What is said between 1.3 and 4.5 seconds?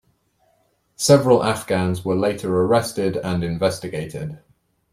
Afghans were later arrested and investigated.